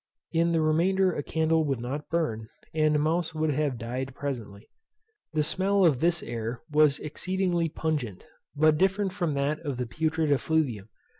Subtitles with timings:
[0.31, 4.67] In the remainder a candle would not burn, and a mouse would have died presently.
[5.33, 8.25] The smell of this air was exceedingly pungent,
[8.55, 10.89] but different from that of the putrid effluvium.